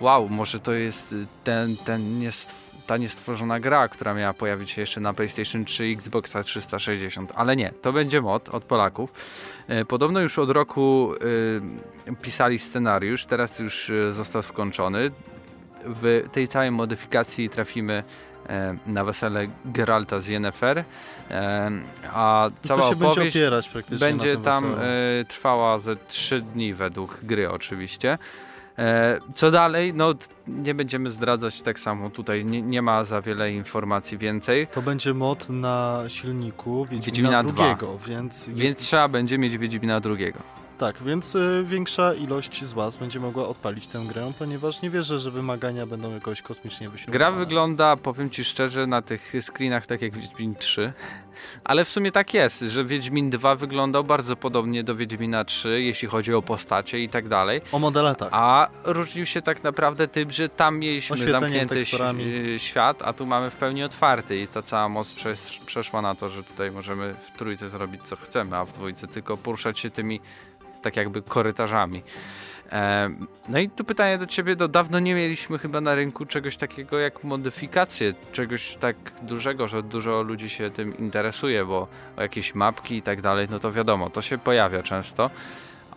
wow, 0.00 0.28
może 0.28 0.60
to 0.60 0.72
jest 0.72 1.14
ten, 1.44 1.76
ten 1.76 2.22
jest 2.22 2.75
ta 2.86 2.96
niestworzona 2.96 3.60
gra, 3.60 3.88
która 3.88 4.14
miała 4.14 4.34
pojawić 4.34 4.70
się 4.70 4.80
jeszcze 4.80 5.00
na 5.00 5.14
PlayStation 5.14 5.64
3 5.64 5.84
Xboxa 5.84 6.42
360, 6.42 7.32
ale 7.34 7.56
nie, 7.56 7.70
to 7.82 7.92
będzie 7.92 8.20
mod 8.20 8.48
od 8.48 8.64
Polaków. 8.64 9.12
E, 9.68 9.84
podobno 9.84 10.20
już 10.20 10.38
od 10.38 10.50
roku 10.50 11.14
y, 12.08 12.16
pisali 12.22 12.58
scenariusz, 12.58 13.26
teraz 13.26 13.58
już 13.58 13.90
e, 13.90 14.12
został 14.12 14.42
skończony. 14.42 15.10
W 15.84 16.24
tej 16.32 16.48
całej 16.48 16.70
modyfikacji 16.70 17.50
trafimy 17.50 18.04
na 18.86 19.04
wesele 19.04 19.46
Geralta 19.64 20.20
z 20.20 20.28
Yennefer, 20.28 20.84
a 22.12 22.50
cała 22.62 22.80
to 22.80 22.88
się 22.88 23.06
opowieść 23.06 23.38
będzie, 23.80 23.98
będzie 23.98 24.36
tam 24.36 24.76
trwała 25.28 25.78
ze 25.78 25.96
3 25.96 26.40
dni 26.40 26.74
według 26.74 27.20
gry 27.22 27.50
oczywiście. 27.50 28.18
E, 28.78 29.18
co 29.34 29.50
dalej? 29.50 29.94
No 29.94 30.14
nie 30.46 30.74
będziemy 30.74 31.10
zdradzać 31.10 31.62
tak 31.62 31.80
samo 31.80 32.10
tutaj, 32.10 32.44
nie, 32.44 32.62
nie 32.62 32.82
ma 32.82 33.04
za 33.04 33.22
wiele 33.22 33.52
informacji 33.52 34.18
więcej. 34.18 34.66
To 34.66 34.82
będzie 34.82 35.14
mod 35.14 35.50
na 35.50 36.04
silniku 36.08 36.86
Wiedźmina, 36.86 37.06
Wiedźmina 37.06 37.42
drugiego, 37.42 37.98
więc... 38.06 38.48
Więc 38.48 38.60
jest... 38.60 38.80
trzeba 38.80 39.08
będzie 39.08 39.38
mieć 39.38 39.58
Wiedźmina 39.58 40.00
drugiego. 40.00 40.38
Tak, 40.78 41.02
więc 41.02 41.34
y, 41.34 41.64
większa 41.64 42.14
ilość 42.14 42.64
z 42.64 42.72
Was 42.72 42.96
będzie 42.96 43.20
mogła 43.20 43.48
odpalić 43.48 43.88
tę 43.88 44.04
grę, 44.08 44.32
ponieważ 44.38 44.82
nie 44.82 44.90
wierzę, 44.90 45.18
że 45.18 45.30
wymagania 45.30 45.86
będą 45.86 46.14
jakoś 46.14 46.42
kosmicznie 46.42 46.88
wyśrubowane. 46.88 47.18
Gra 47.18 47.30
wygląda, 47.30 47.96
powiem 47.96 48.30
Ci 48.30 48.44
szczerze, 48.44 48.86
na 48.86 49.02
tych 49.02 49.32
screenach 49.40 49.86
tak 49.86 50.02
jak 50.02 50.16
Wiedźmin 50.16 50.54
3, 50.54 50.92
ale 51.64 51.84
w 51.84 51.90
sumie 51.90 52.12
tak 52.12 52.34
jest, 52.34 52.60
że 52.60 52.84
Wiedźmin 52.84 53.30
2 53.30 53.54
wyglądał 53.54 54.04
bardzo 54.04 54.36
podobnie 54.36 54.84
do 54.84 54.94
Wiedźmina 54.94 55.44
3, 55.44 55.82
jeśli 55.82 56.08
chodzi 56.08 56.34
o 56.34 56.42
postacie 56.42 57.00
i 57.00 57.08
tak 57.08 57.28
dalej. 57.28 57.60
O 57.72 57.78
modele 57.78 58.14
tak. 58.14 58.28
A 58.32 58.68
różnił 58.84 59.26
się 59.26 59.42
tak 59.42 59.64
naprawdę 59.64 60.08
tym, 60.08 60.30
że 60.30 60.48
tam 60.48 60.78
mieliśmy 60.78 61.30
zamknięty 61.30 61.84
świat, 62.58 63.02
a 63.02 63.12
tu 63.12 63.26
mamy 63.26 63.50
w 63.50 63.56
pełni 63.56 63.84
otwarty 63.84 64.38
i 64.38 64.48
ta 64.48 64.62
cała 64.62 64.88
moc 64.88 65.12
przesz 65.12 65.60
przeszła 65.66 66.02
na 66.02 66.14
to, 66.14 66.28
że 66.28 66.42
tutaj 66.42 66.70
możemy 66.70 67.14
w 67.14 67.38
trójce 67.38 67.68
zrobić 67.68 68.02
co 68.02 68.16
chcemy, 68.16 68.56
a 68.56 68.64
w 68.64 68.72
dwójce 68.72 69.06
tylko 69.06 69.36
poruszać 69.36 69.78
się 69.78 69.90
tymi 69.90 70.20
tak 70.86 70.96
jakby 70.96 71.22
korytarzami. 71.22 72.02
E, 72.72 73.10
no 73.48 73.58
i 73.58 73.70
tu 73.70 73.84
pytanie 73.84 74.18
do 74.18 74.26
ciebie, 74.26 74.56
do 74.56 74.68
dawno 74.68 74.98
nie 74.98 75.14
mieliśmy 75.14 75.58
chyba 75.58 75.80
na 75.80 75.94
rynku 75.94 76.26
czegoś 76.26 76.56
takiego 76.56 76.98
jak 76.98 77.24
modyfikacje, 77.24 78.12
czegoś 78.32 78.76
tak 78.76 78.96
dużego, 79.22 79.68
że 79.68 79.82
dużo 79.82 80.22
ludzi 80.22 80.50
się 80.50 80.70
tym 80.70 80.98
interesuje, 80.98 81.64
bo 81.64 81.88
jakieś 82.16 82.54
mapki 82.54 82.96
i 82.96 83.02
tak 83.02 83.20
dalej, 83.20 83.46
no 83.50 83.58
to 83.58 83.72
wiadomo, 83.72 84.10
to 84.10 84.22
się 84.22 84.38
pojawia 84.38 84.82
często, 84.82 85.30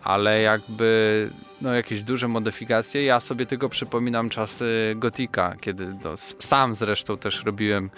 ale 0.04 0.40
jakby 0.40 1.30
no 1.60 1.74
jakieś 1.74 2.02
duże 2.02 2.28
modyfikacje, 2.28 3.04
ja 3.04 3.20
sobie 3.20 3.46
tylko 3.46 3.68
przypominam 3.68 4.28
czasy 4.28 4.94
Gotika, 4.96 5.54
kiedy 5.60 5.86
no, 6.04 6.16
sam 6.16 6.74
zresztą 6.74 7.16
też 7.16 7.44
robiłem 7.44 7.90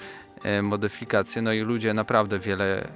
e, 0.43 0.63
modyfikacje, 0.63 1.43
no 1.43 1.53
i 1.53 1.61
ludzie 1.61 1.95
naprawdę 1.95 2.39
wiele 2.39 2.89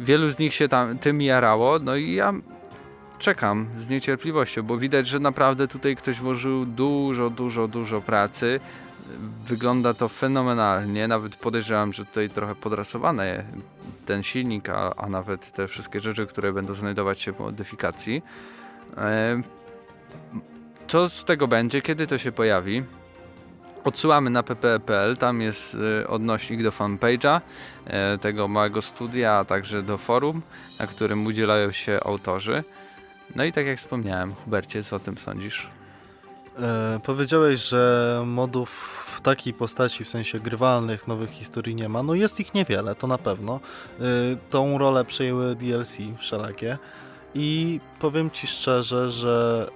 wielu 0.00 0.30
z 0.30 0.38
nich 0.38 0.54
się 0.54 0.68
tam 0.68 0.98
tym 0.98 1.22
jarało, 1.22 1.78
no 1.78 1.96
i 1.96 2.12
ja 2.12 2.32
czekam 3.18 3.66
z 3.76 3.88
niecierpliwością, 3.88 4.62
bo 4.62 4.78
widać, 4.78 5.06
że 5.06 5.20
naprawdę 5.20 5.68
tutaj 5.68 5.96
ktoś 5.96 6.20
włożył 6.20 6.66
dużo, 6.66 7.30
dużo, 7.30 7.68
dużo 7.68 8.00
pracy. 8.00 8.60
Wygląda 9.44 9.94
to 9.94 10.08
fenomenalnie, 10.08 11.08
nawet 11.08 11.36
podejrzewam, 11.36 11.92
że 11.92 12.04
tutaj 12.04 12.28
trochę 12.28 12.54
podrasowane 12.54 13.44
ten 14.06 14.22
silnik, 14.22 14.68
a, 14.68 14.94
a 14.96 15.08
nawet 15.08 15.52
te 15.52 15.68
wszystkie 15.68 16.00
rzeczy, 16.00 16.26
które 16.26 16.52
będą 16.52 16.74
znajdować 16.74 17.20
się 17.20 17.32
w 17.32 17.38
modyfikacji. 17.38 18.22
E, 18.96 19.42
co 20.86 21.08
z 21.08 21.24
tego 21.24 21.48
będzie, 21.48 21.82
kiedy 21.82 22.06
to 22.06 22.18
się 22.18 22.32
pojawi? 22.32 22.84
Odsyłamy 23.84 24.30
na 24.30 24.42
pp.pl, 24.42 25.16
tam 25.16 25.40
jest 25.40 25.74
y, 25.74 26.08
odnośnik 26.08 26.62
do 26.62 26.70
fanpage'a 26.70 27.40
y, 28.14 28.18
tego 28.18 28.48
małego 28.48 28.82
studia, 28.82 29.34
a 29.34 29.44
także 29.44 29.82
do 29.82 29.98
forum, 29.98 30.42
na 30.78 30.86
którym 30.86 31.26
udzielają 31.26 31.72
się 31.72 32.00
autorzy. 32.04 32.64
No 33.36 33.44
i 33.44 33.52
tak 33.52 33.66
jak 33.66 33.78
wspomniałem, 33.78 34.34
Hubercie, 34.34 34.82
co 34.82 34.96
o 34.96 34.98
tym 34.98 35.18
sądzisz? 35.18 35.70
E, 36.58 37.00
powiedziałeś, 37.04 37.68
że 37.68 38.22
modów 38.26 38.70
w 39.16 39.20
takiej 39.20 39.54
postaci, 39.54 40.04
w 40.04 40.08
sensie 40.08 40.40
grywalnych, 40.40 41.08
nowych 41.08 41.30
historii 41.30 41.74
nie 41.74 41.88
ma. 41.88 42.02
No 42.02 42.14
jest 42.14 42.40
ich 42.40 42.54
niewiele, 42.54 42.94
to 42.94 43.06
na 43.06 43.18
pewno. 43.18 43.60
E, 44.00 44.02
tą 44.50 44.78
rolę 44.78 45.04
przejęły 45.04 45.56
DLC 45.56 45.98
wszelakie. 46.18 46.78
I 47.34 47.80
powiem 47.98 48.30
Ci 48.30 48.46
szczerze, 48.46 49.10
że 49.10 49.66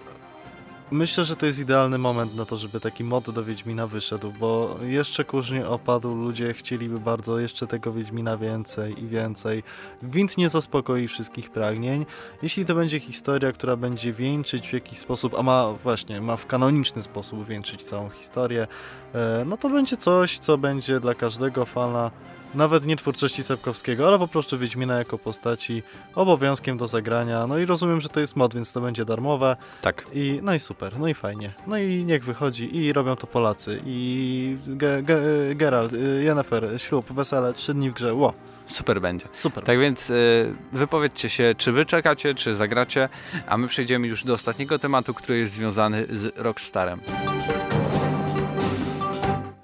Myślę, 0.92 1.24
że 1.24 1.36
to 1.36 1.46
jest 1.46 1.60
idealny 1.60 1.98
moment 1.98 2.36
na 2.36 2.44
to, 2.44 2.56
żeby 2.56 2.80
taki 2.80 3.04
mod 3.04 3.30
do 3.30 3.44
Wiedźmina 3.44 3.86
wyszedł, 3.86 4.32
bo 4.40 4.78
jeszcze 4.82 5.24
kurz 5.24 5.50
nie 5.50 5.66
opadł, 5.66 6.14
ludzie 6.14 6.54
chcieliby 6.54 7.00
bardzo 7.00 7.38
jeszcze 7.38 7.66
tego 7.66 7.92
Wiedźmina 7.92 8.36
więcej 8.36 9.04
i 9.04 9.06
więcej. 9.06 9.62
Gwint 10.02 10.38
nie 10.38 10.48
zaspokoi 10.48 11.08
wszystkich 11.08 11.50
pragnień. 11.50 12.06
Jeśli 12.42 12.64
to 12.64 12.74
będzie 12.74 13.00
historia, 13.00 13.52
która 13.52 13.76
będzie 13.76 14.12
wieńczyć 14.12 14.68
w 14.68 14.72
jakiś 14.72 14.98
sposób, 14.98 15.34
a 15.38 15.42
ma 15.42 15.72
właśnie, 15.72 16.20
ma 16.20 16.36
w 16.36 16.46
kanoniczny 16.46 17.02
sposób 17.02 17.46
wieńczyć 17.46 17.82
całą 17.84 18.10
historię, 18.10 18.66
e, 19.14 19.44
no 19.46 19.56
to 19.56 19.70
będzie 19.70 19.96
coś, 19.96 20.38
co 20.38 20.58
będzie 20.58 21.00
dla 21.00 21.14
każdego 21.14 21.64
fana 21.64 22.10
nawet 22.54 22.86
nie 22.86 22.96
twórczości 22.96 23.42
Sepkowskiego, 23.42 24.06
ale 24.06 24.18
po 24.18 24.28
prostu 24.28 24.58
Wiedźmina 24.58 24.98
jako 24.98 25.18
postaci 25.18 25.82
obowiązkiem 26.14 26.76
do 26.76 26.86
zagrania. 26.86 27.46
No 27.46 27.58
i 27.58 27.66
rozumiem, 27.66 28.00
że 28.00 28.08
to 28.08 28.20
jest 28.20 28.36
mod, 28.36 28.54
więc 28.54 28.72
to 28.72 28.80
będzie 28.80 29.04
darmowe. 29.04 29.56
Tak. 29.82 30.04
I, 30.12 30.40
no 30.42 30.54
i 30.54 30.60
super, 30.60 30.98
no 30.98 31.08
i 31.08 31.14
fajnie. 31.14 31.52
No 31.66 31.78
i 31.78 32.04
niech 32.04 32.24
wychodzi 32.24 32.76
i 32.76 32.92
robią 32.92 33.16
to 33.16 33.26
Polacy. 33.26 33.80
I 33.86 34.56
ge, 34.66 35.02
ge, 35.02 35.18
Geralt, 35.54 35.92
y, 35.92 36.22
Jennifer, 36.24 36.68
ślub, 36.76 37.12
wesele, 37.12 37.52
trzy 37.52 37.74
dni 37.74 37.90
w 37.90 37.94
grze, 37.94 38.14
ło. 38.14 38.34
Super 38.66 39.00
będzie. 39.00 39.26
Super. 39.32 39.64
Tak 39.64 39.80
więc 39.80 40.10
y, 40.10 40.54
wypowiedzcie 40.72 41.28
się, 41.28 41.54
czy 41.58 41.72
wy 41.72 41.86
czekacie, 41.86 42.34
czy 42.34 42.54
zagracie, 42.54 43.08
a 43.46 43.58
my 43.58 43.68
przejdziemy 43.68 44.06
już 44.06 44.24
do 44.24 44.34
ostatniego 44.34 44.78
tematu, 44.78 45.14
który 45.14 45.38
jest 45.38 45.52
związany 45.52 46.06
z 46.10 46.38
Rockstarem 46.38 47.00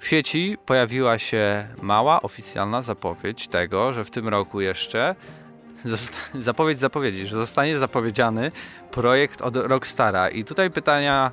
sieci 0.09 0.57
pojawiła 0.67 1.19
się 1.19 1.69
mała 1.83 2.23
oficjalna 2.23 2.83
zapowiedź 2.83 3.49
tego, 3.49 3.93
że 3.93 4.05
w 4.05 4.11
tym 4.11 4.29
roku 4.29 4.61
jeszcze 4.61 5.15
zapowiedź 6.49 6.79
zapowiedzi, 6.79 7.27
że 7.27 7.37
zostanie 7.37 7.79
zapowiedziany 7.79 8.53
projekt 8.91 9.43
od 9.43 9.57
Rockstara. 9.57 10.29
I 10.29 10.45
tutaj 10.45 10.71
pytania 10.71 11.33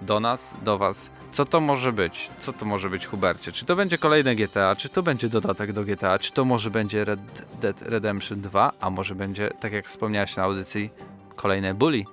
do 0.00 0.20
nas, 0.20 0.56
do 0.64 0.78
was. 0.78 1.10
Co 1.32 1.44
to 1.44 1.60
może 1.60 1.92
być? 1.92 2.30
Co 2.38 2.52
to 2.52 2.64
może 2.64 2.90
być, 2.90 3.06
Hubercie? 3.06 3.52
Czy 3.52 3.64
to 3.64 3.76
będzie 3.76 3.98
kolejne 3.98 4.34
GTA? 4.34 4.76
Czy 4.76 4.88
to 4.88 5.02
będzie 5.02 5.28
dodatek 5.28 5.72
do 5.72 5.84
GTA? 5.84 6.18
Czy 6.18 6.32
to 6.32 6.44
może 6.44 6.70
będzie 6.70 7.04
Red 7.04 7.20
Dead 7.60 7.82
Redemption 7.82 8.40
2? 8.40 8.72
A 8.80 8.90
może 8.90 9.14
będzie, 9.14 9.50
tak 9.60 9.72
jak 9.72 9.86
wspomniałeś 9.86 10.36
na 10.36 10.42
audycji, 10.42 10.90
kolejne 11.36 11.74
Bully? 11.74 12.04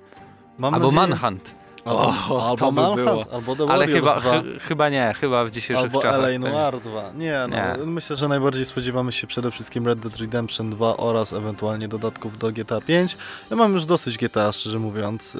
Mam 0.57 0.73
Albo 0.73 0.91
nadzieję... 0.91 1.07
Manhunt. 1.07 1.62
O, 1.85 2.49
albo 2.49 2.71
Manhunt, 2.71 3.33
albo 3.33 3.55
The 3.55 3.69
Ale 3.69 3.87
chyba, 3.87 4.19
ch 4.19 4.25
chyba 4.67 4.89
nie, 4.89 5.13
chyba 5.21 5.45
w 5.45 5.51
dzisiejszych 5.51 5.85
albo 5.85 6.01
czasach. 6.01 6.25
Albo 6.25 6.49
Noir 6.49 6.79
2. 6.79 7.11
Nie, 7.15 7.45
no, 7.49 7.55
nie, 7.55 7.85
myślę, 7.85 8.17
że 8.17 8.27
najbardziej 8.27 8.65
spodziewamy 8.65 9.11
się 9.11 9.27
przede 9.27 9.51
wszystkim 9.51 9.87
Red 9.87 9.99
Dead 9.99 10.17
Redemption 10.17 10.69
2 10.69 10.97
oraz 10.97 11.33
ewentualnie 11.33 11.87
dodatków 11.87 12.37
do 12.37 12.51
GTA 12.51 12.81
5. 12.81 13.17
Ja 13.49 13.55
mam 13.55 13.73
już 13.73 13.85
dosyć 13.85 14.17
GTA, 14.17 14.51
szczerze 14.51 14.79
mówiąc. 14.79 15.35
E, 15.35 15.39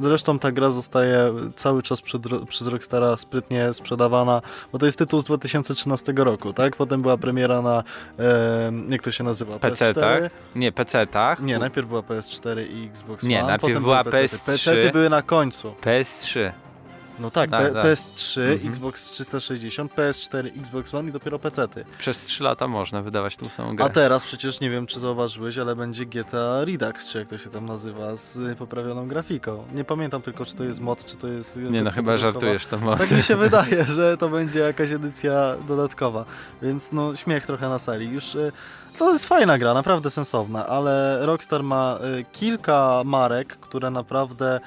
zresztą 0.00 0.38
ta 0.38 0.52
gra 0.52 0.70
zostaje 0.70 1.34
cały 1.56 1.82
czas 1.82 2.00
przed, 2.00 2.22
przez 2.48 2.66
Rockstara 2.66 3.16
sprytnie 3.16 3.72
sprzedawana, 3.72 4.42
bo 4.72 4.78
to 4.78 4.86
jest 4.86 4.98
tytuł 4.98 5.20
z 5.20 5.24
2013 5.24 6.12
roku, 6.16 6.52
tak? 6.52 6.76
Potem 6.76 7.02
była 7.02 7.16
premiera 7.16 7.62
na, 7.62 7.82
e, 8.18 8.72
jak 8.88 9.02
to 9.02 9.10
się 9.10 9.24
nazywa? 9.24 9.58
PC, 9.58 9.94
tak? 9.94 10.30
Nie, 10.56 10.72
PC, 10.72 11.06
tak? 11.06 11.40
Nie, 11.40 11.58
najpierw 11.58 11.88
była 11.88 12.00
PS4 12.00 12.66
i 12.70 12.86
Xbox 12.86 13.22
Nie, 13.24 13.38
One, 13.38 13.48
najpierw 13.48 13.80
była 13.80 14.02
PS3. 14.02 14.44
PC 14.44 14.92
były 14.92 15.10
na 15.10 15.22
końcu 15.22 15.51
końcu. 15.52 15.74
PS3. 15.82 16.52
No 17.18 17.30
tak, 17.30 17.50
tak, 17.50 17.72
tak. 17.72 17.84
PS3, 17.84 18.40
mhm. 18.40 18.70
Xbox 18.72 19.10
360, 19.10 19.94
PS4, 19.94 20.60
Xbox 20.60 20.94
One 20.94 21.08
i 21.08 21.12
dopiero 21.12 21.38
PC-ty. 21.38 21.84
Przez 21.98 22.24
3 22.24 22.44
lata 22.44 22.68
można 22.68 23.02
wydawać 23.02 23.36
tą 23.36 23.48
samą 23.48 23.76
grę. 23.76 23.84
A 23.84 23.88
teraz 23.88 24.24
przecież 24.24 24.60
nie 24.60 24.70
wiem, 24.70 24.86
czy 24.86 25.00
zauważyłeś, 25.00 25.58
ale 25.58 25.76
będzie 25.76 26.06
GTA 26.06 26.64
Redux, 26.64 27.06
czy 27.06 27.18
jak 27.18 27.28
to 27.28 27.38
się 27.38 27.50
tam 27.50 27.66
nazywa, 27.66 28.16
z 28.16 28.58
poprawioną 28.58 29.08
grafiką. 29.08 29.64
Nie 29.74 29.84
pamiętam 29.84 30.22
tylko, 30.22 30.44
czy 30.44 30.54
to 30.54 30.64
jest 30.64 30.80
mod, 30.80 31.04
czy 31.04 31.16
to 31.16 31.28
jest... 31.28 31.56
Nie 31.56 31.82
no, 31.82 31.90
chyba 31.90 32.16
żartujesz 32.16 32.66
to 32.66 32.78
mod. 32.78 32.98
Tak 32.98 33.10
mi 33.10 33.22
się 33.22 33.36
wydaje, 33.46 33.84
że 33.84 34.16
to 34.16 34.28
będzie 34.28 34.58
jakaś 34.58 34.90
edycja 34.90 35.56
dodatkowa, 35.68 36.24
więc 36.62 36.92
no 36.92 37.16
śmiech 37.16 37.46
trochę 37.46 37.68
na 37.68 37.78
sali. 37.78 38.08
Już 38.08 38.34
y, 38.34 38.52
to 38.98 39.12
jest 39.12 39.24
fajna 39.26 39.58
gra, 39.58 39.74
naprawdę 39.74 40.10
sensowna, 40.10 40.66
ale 40.66 41.18
Rockstar 41.26 41.62
ma 41.62 41.98
y, 42.20 42.24
kilka 42.32 43.02
marek, 43.04 43.56
które 43.56 43.90
naprawdę 43.90 44.60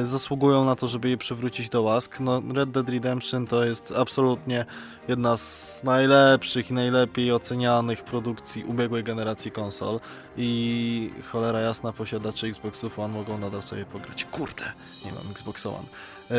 y, 0.00 0.06
zasługują 0.06 0.64
na 0.64 0.76
to, 0.76 0.88
żeby 0.88 1.08
je 1.08 1.16
przywrócić 1.16 1.68
do 1.68 1.81
łask. 1.82 2.20
No, 2.20 2.42
Red 2.54 2.70
Dead 2.70 2.88
Redemption 2.88 3.46
to 3.46 3.64
jest 3.64 3.92
absolutnie 3.96 4.64
jedna 5.08 5.36
z 5.36 5.80
najlepszych 5.84 6.70
i 6.70 6.74
najlepiej 6.74 7.32
ocenianych 7.32 8.04
produkcji 8.04 8.64
ubiegłej 8.64 9.04
generacji 9.04 9.50
konsol 9.50 10.00
i 10.36 11.10
cholera 11.32 11.60
jasna 11.60 11.92
posiadacze 11.92 12.46
Xboxów 12.46 12.98
One 12.98 13.14
mogą 13.14 13.38
nadal 13.38 13.62
sobie 13.62 13.84
pograć. 13.84 14.24
Kurde, 14.24 14.64
nie 15.04 15.12
mam 15.12 15.30
Xbox 15.30 15.66
One. 15.66 15.84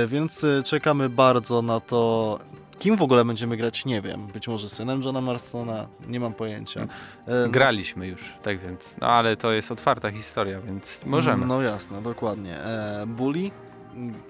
Y, 0.03 0.07
więc 0.07 0.45
czekamy 0.65 1.09
bardzo 1.09 1.61
na 1.61 1.79
to, 1.79 2.39
Kim 2.79 2.97
w 2.97 3.01
ogóle 3.01 3.25
będziemy 3.25 3.57
grać, 3.57 3.85
nie 3.85 4.01
wiem. 4.01 4.27
Być 4.27 4.47
może 4.47 4.69
synem 4.69 5.01
Johna 5.01 5.21
Marstona, 5.21 5.87
nie 6.07 6.19
mam 6.19 6.33
pojęcia. 6.33 6.81
E, 6.81 6.87
no- 7.27 7.49
Graliśmy 7.49 8.07
już, 8.07 8.33
tak 8.41 8.59
więc. 8.59 8.95
No 9.01 9.07
ale 9.07 9.37
to 9.37 9.51
jest 9.51 9.71
otwarta 9.71 10.11
historia, 10.11 10.61
więc 10.61 11.05
możemy. 11.05 11.45
No 11.45 11.61
jasne, 11.61 12.01
dokładnie. 12.01 12.57
E, 12.57 13.03
Bully? 13.07 13.51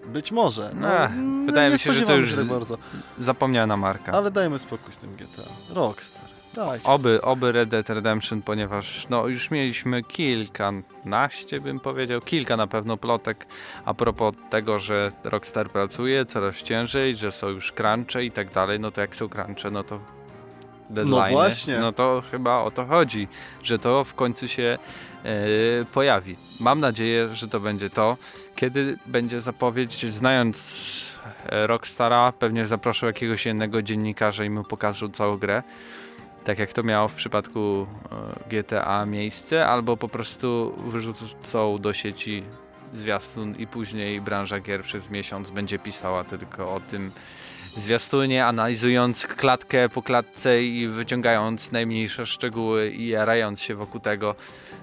Być 0.05 0.31
może. 0.31 0.71
No, 0.75 0.89
wydaje 1.45 1.71
mi 1.71 1.79
się, 1.79 1.93
że 1.93 2.01
to 2.01 2.15
już 2.15 2.43
bardzo. 2.43 2.77
zapomniana 3.17 3.77
marka. 3.77 4.11
Ale 4.11 4.31
dajmy 4.31 4.59
spokój 4.59 4.93
z 4.93 4.97
tym 4.97 5.15
GTA. 5.15 5.43
Rockstar. 5.69 6.33
Dajcie 6.53 6.87
oby, 6.87 7.21
oby 7.21 7.51
Red 7.51 7.69
Dead 7.69 7.89
Redemption, 7.89 8.41
ponieważ 8.41 9.07
no, 9.09 9.27
już 9.27 9.51
mieliśmy 9.51 10.03
kilkanaście, 10.03 11.61
bym 11.61 11.79
powiedział, 11.79 12.21
kilka 12.21 12.57
na 12.57 12.67
pewno 12.67 12.97
plotek 12.97 13.47
a 13.85 13.93
propos 13.93 14.33
tego, 14.49 14.79
że 14.79 15.11
Rockstar 15.23 15.69
pracuje 15.69 16.25
coraz 16.25 16.55
ciężej, 16.55 17.15
że 17.15 17.31
są 17.31 17.47
już 17.47 17.71
crunche 17.71 18.23
i 18.23 18.31
tak 18.31 18.51
dalej. 18.51 18.79
No 18.79 18.91
to 18.91 19.01
jak 19.01 19.15
są 19.15 19.29
crunche, 19.29 19.71
no 19.71 19.83
to 19.83 19.99
deadline. 20.93 21.31
No 21.31 21.37
właśnie. 21.37 21.79
No 21.79 21.91
to 21.91 22.23
chyba 22.31 22.57
o 22.57 22.71
to 22.71 22.85
chodzi, 22.85 23.27
że 23.63 23.79
to 23.79 24.03
w 24.03 24.13
końcu 24.13 24.47
się 24.47 24.77
yy, 25.23 25.31
pojawi. 25.93 26.35
Mam 26.59 26.79
nadzieję, 26.79 27.29
że 27.33 27.47
to 27.47 27.59
będzie 27.59 27.89
to. 27.89 28.17
Kiedy 28.55 28.97
będzie 29.05 29.41
zapowiedź, 29.41 30.05
znając 30.05 31.19
e, 31.45 31.67
Rockstara, 31.67 32.33
pewnie 32.39 32.65
zaproszę 32.65 33.05
jakiegoś 33.05 33.45
innego 33.45 33.81
dziennikarza 33.81 34.43
i 34.43 34.49
mu 34.49 34.63
pokażą 34.63 35.09
całą 35.09 35.37
grę 35.37 35.63
tak 36.43 36.59
jak 36.59 36.73
to 36.73 36.83
miało 36.83 37.07
w 37.07 37.13
przypadku 37.13 37.87
e, 38.11 38.49
GTA 38.49 39.05
miejsce, 39.05 39.67
albo 39.67 39.97
po 39.97 40.07
prostu 40.07 40.73
wyrzucą 40.87 41.77
do 41.77 41.93
sieci 41.93 42.43
zwiastun 42.93 43.55
i 43.55 43.67
później 43.67 44.21
branża 44.21 44.59
gier 44.59 44.83
przez 44.83 45.09
miesiąc 45.09 45.49
będzie 45.49 45.79
pisała 45.79 46.23
tylko 46.23 46.75
o 46.75 46.79
tym 46.79 47.11
zwiastunie, 47.75 48.45
analizując 48.45 49.27
klatkę 49.27 49.89
po 49.89 50.01
klatce 50.01 50.63
i 50.63 50.87
wyciągając 50.87 51.71
najmniejsze 51.71 52.25
szczegóły 52.25 52.89
i 52.89 53.07
jarając 53.07 53.61
się 53.61 53.75
wokół 53.75 54.01
tego. 54.01 54.35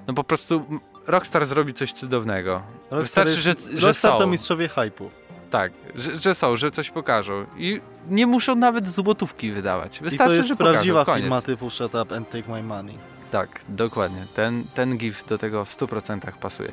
No 0.06 0.14
po 0.14 0.24
prostu 0.24 0.64
Rockstar 1.06 1.46
zrobi 1.46 1.74
coś 1.74 1.92
cudownego. 1.92 2.62
Rockstar 2.90 3.26
Wystarczy, 3.26 3.48
jest, 3.48 3.70
że, 3.70 3.78
że 3.78 3.86
Rockstar 3.86 4.12
są. 4.12 4.18
to 4.18 4.26
mistrzowie 4.26 4.68
hypu. 4.68 5.10
Tak, 5.50 5.72
że, 5.94 6.16
że 6.16 6.34
są, 6.34 6.56
że 6.56 6.70
coś 6.70 6.90
pokażą. 6.90 7.46
I 7.56 7.80
nie 8.08 8.26
muszą 8.26 8.54
nawet 8.54 8.88
złotówki 8.88 9.52
wydawać. 9.52 10.00
I 10.00 10.04
Wystarczy, 10.04 10.30
to 10.30 10.36
jest 10.36 10.48
że 10.48 10.56
prawdziwa 10.56 11.00
pokażą. 11.00 11.20
firma 11.20 11.42
typu 11.42 11.70
Shut 11.70 11.94
Up 11.94 12.16
and 12.16 12.30
Take 12.30 12.48
My 12.52 12.62
Money. 12.62 12.98
Tak, 13.30 13.60
dokładnie. 13.68 14.26
Ten, 14.34 14.64
ten 14.74 14.96
gif 14.98 15.24
do 15.24 15.38
tego 15.38 15.64
w 15.64 15.76
100% 15.76 16.32
pasuje. 16.40 16.72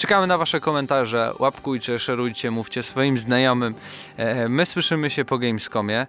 Czekamy 0.00 0.26
na 0.26 0.38
wasze 0.38 0.60
komentarze, 0.60 1.32
łapkujcie, 1.38 1.98
szerujcie, 1.98 2.50
mówcie 2.50 2.82
swoim 2.82 3.18
znajomym. 3.18 3.74
E, 4.16 4.48
my 4.48 4.66
słyszymy 4.66 5.10
się 5.10 5.24
po 5.24 5.38
Gamescomie. 5.38 6.06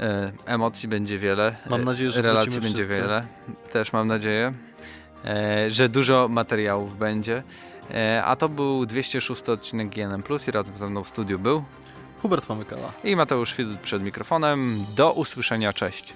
E, 0.00 0.32
emocji 0.46 0.88
będzie 0.88 1.18
wiele. 1.18 1.56
Mam 1.70 1.84
nadzieję, 1.84 2.10
że 2.10 2.22
relacji 2.22 2.60
będzie 2.60 2.82
wszyscy. 2.82 3.02
wiele. 3.02 3.26
Też 3.72 3.92
mam 3.92 4.06
nadzieję, 4.06 4.52
e, 5.24 5.70
że 5.70 5.88
dużo 5.88 6.28
materiałów 6.28 6.98
będzie. 6.98 7.42
A 8.24 8.36
to 8.36 8.48
był 8.48 8.86
206 8.86 9.48
odcinek 9.48 9.88
GNM 9.88 10.22
Plus 10.22 10.48
i 10.48 10.50
razem 10.50 10.76
ze 10.76 10.90
mną 10.90 11.04
w 11.04 11.08
studiu 11.08 11.38
był 11.38 11.64
Hubert 12.22 12.46
Pomykała. 12.46 12.92
i 13.04 13.16
Mateusz 13.16 13.54
Widut 13.56 13.80
przed 13.80 14.02
mikrofonem. 14.02 14.84
Do 14.96 15.12
usłyszenia, 15.12 15.72
cześć. 15.72 16.14